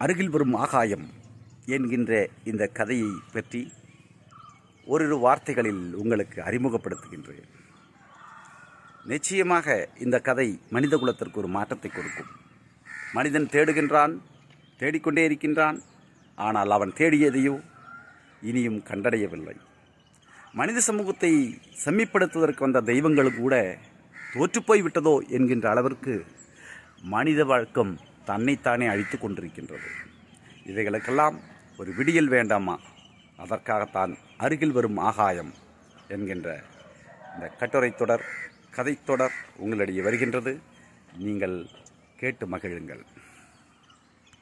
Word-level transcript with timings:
அருகில் 0.00 0.32
வரும் 0.34 0.54
ஆகாயம் 0.64 1.06
என்கின்ற 1.76 2.12
இந்த 2.50 2.64
கதையை 2.78 3.12
பற்றி 3.34 3.60
ஓரிரு 4.86 5.16
வார்த்தைகளில் 5.24 5.82
உங்களுக்கு 6.00 6.38
அறிமுகப்படுத்துகின்றேன். 6.48 7.48
நிச்சயமாக 9.12 9.76
இந்த 10.04 10.16
கதை 10.28 10.46
மனித 10.74 10.94
குலத்திற்கு 10.96 11.40
ஒரு 11.42 11.50
மாற்றத்தை 11.56 11.90
கொடுக்கும். 11.90 12.30
மனிதன் 13.16 13.48
தேடுகின்றான் 13.54 14.14
தேடிக்கொண்டே 14.80 15.24
இருக்கின்றான் 15.28 15.78
ஆனால் 16.38 16.74
அவன் 16.76 16.92
தேடியதையோ 17.00 17.54
இனியும் 18.42 18.80
கண்டடையவில்லை. 18.90 19.56
மனித 20.60 20.78
சமூகத்தை 20.88 21.32
செம்மிப்படுத்துவதற்கு 21.84 22.64
வந்த 22.66 22.86
தெய்வங்கள் 22.90 23.38
கூட 23.40 23.54
தோற்றுப்போய் 24.32 24.84
விட்டதோ 24.86 25.16
என்கின்ற 25.36 25.66
அளவிற்கு 25.70 26.14
மனித 27.14 27.40
வழக்கம் 27.50 27.92
தன்னைத்தானே 28.30 28.86
அழித்து 28.86 29.16
கொண்டிருக்கின்றது. 29.18 29.88
இவைகளுக்கெல்லாம் 30.66 31.36
ஒரு 31.78 31.90
விடியல் 31.98 32.28
வேண்டாமா? 32.28 32.74
அதற்காகத்தான் 33.36 34.12
அருகில் 34.38 34.76
வரும் 34.76 34.98
ஆகாயம் 35.10 35.52
என்கின்ற 36.08 36.48
இந்த 37.34 37.46
கட்டுரை 37.60 37.90
தொடர் 37.94 38.24
கதைத்தொடர் 38.76 39.36
உங்களிடையே 39.64 40.02
வருகின்றது. 40.02 40.52
நீங்கள் 41.24 41.56
கேட்டு 42.20 42.44
மகிழுங்கள். 42.46 43.02